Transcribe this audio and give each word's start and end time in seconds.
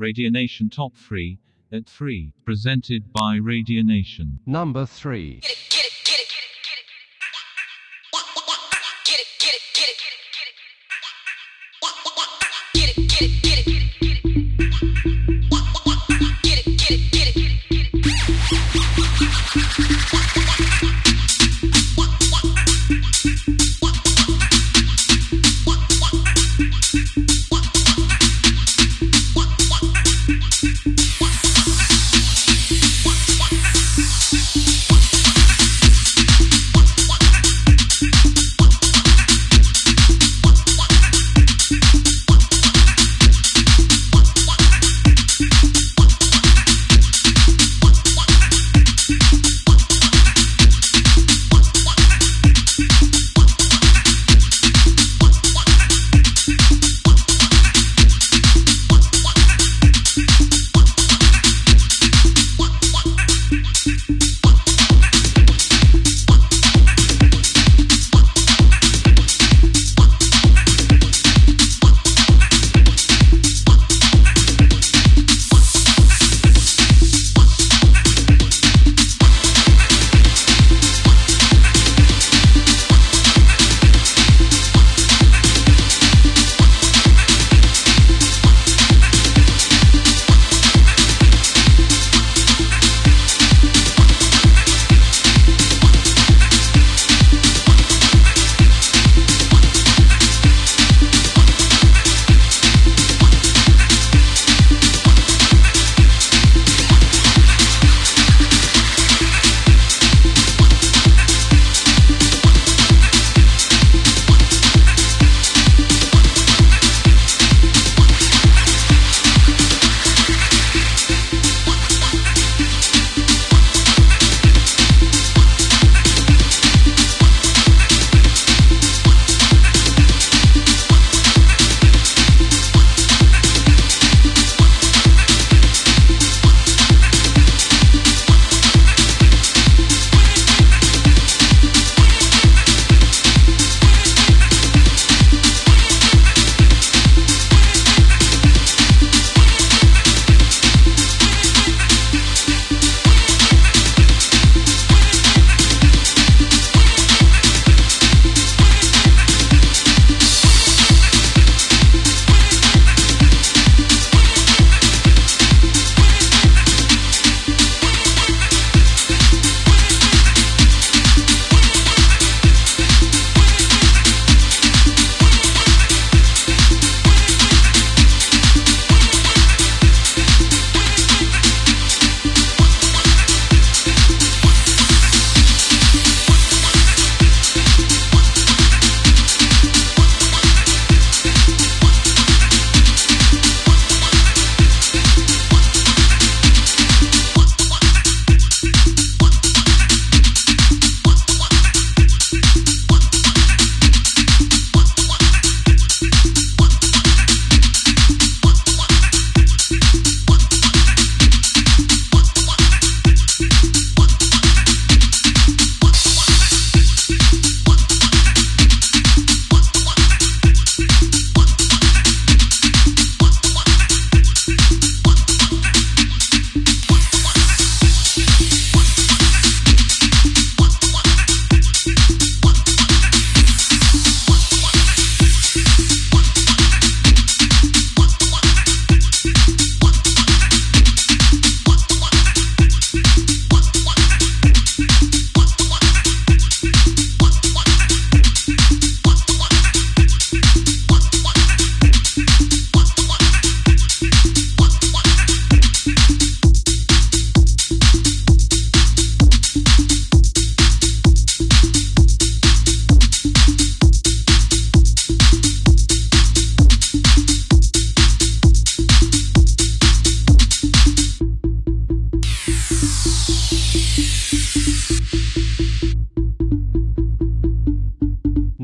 Radionation 0.00 0.72
Top 0.72 0.96
3 0.96 1.38
at 1.70 1.86
3, 1.86 2.32
presented 2.46 3.12
by 3.12 3.38
Radionation. 3.38 4.38
Number 4.46 4.86
3. 4.86 5.42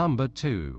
Number 0.00 0.28
2 0.28 0.78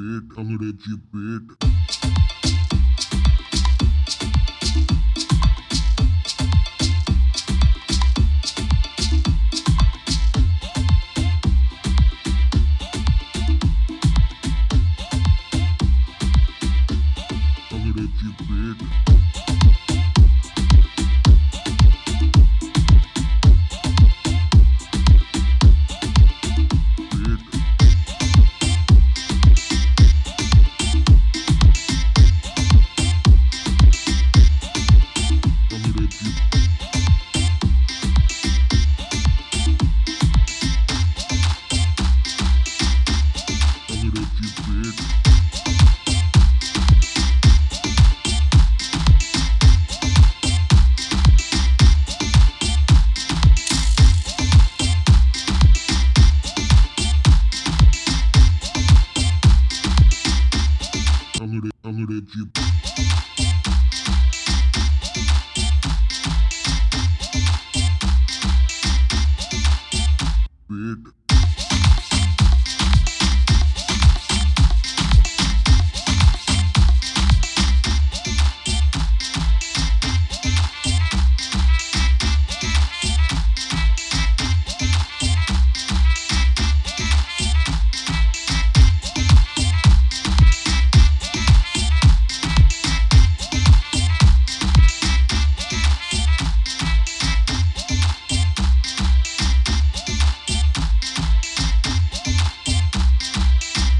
पेट 0.00 0.38
अंग्रेज़ी 0.38 0.94
पेट। 1.12 1.59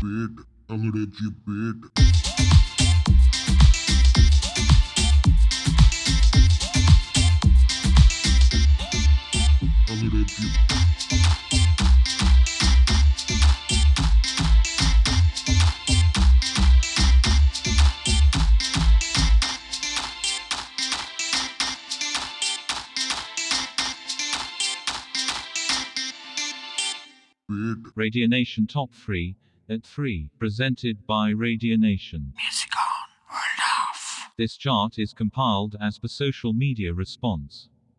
bed. 0.00 0.44
I'll 0.70 0.78
let 0.78 1.20
you 1.20 1.30
bed. 1.46 1.90
Radionation 27.96 28.66
Top 28.66 28.94
3 28.94 29.36
at 29.70 29.84
3, 29.84 30.30
presented 30.38 31.06
by 31.06 31.30
Radionation. 31.32 32.32
Music 32.36 32.70
on. 32.76 33.00
This 34.36 34.56
chart 34.56 34.98
is 34.98 35.12
compiled 35.12 35.76
as 35.80 35.98
per 35.98 36.08
social 36.08 36.52
media 36.54 36.94
response. 36.94 37.68